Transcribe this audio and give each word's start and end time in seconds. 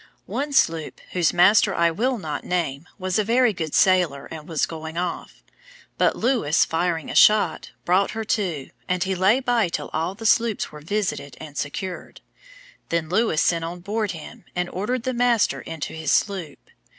One 0.25 0.51
sloop, 0.51 0.99
whose 1.11 1.31
master 1.31 1.75
I 1.75 1.91
will 1.91 2.17
not 2.17 2.43
name, 2.43 2.87
was 2.97 3.19
a 3.19 3.23
very 3.23 3.53
good 3.53 3.75
sailer, 3.75 4.25
and 4.31 4.49
was 4.49 4.65
going 4.65 4.97
off; 4.97 5.43
but 5.99 6.15
Lewis 6.15 6.65
firing 6.65 7.11
a 7.11 7.15
shot, 7.15 7.69
brought 7.85 8.09
her 8.17 8.23
to, 8.23 8.71
and 8.89 9.03
he 9.03 9.13
lay 9.13 9.41
by 9.41 9.69
till 9.69 9.91
all 9.93 10.15
the 10.15 10.25
sloops 10.25 10.71
were 10.71 10.81
visited 10.81 11.37
and 11.39 11.55
secured. 11.55 12.21
Then 12.89 13.09
Lewis 13.09 13.43
sent 13.43 13.63
on 13.63 13.81
board 13.81 14.09
him, 14.09 14.43
and 14.55 14.71
ordered 14.71 15.03
the 15.03 15.13
master 15.13 15.61
into 15.61 15.93
his 15.93 16.11
sloop. 16.11 16.57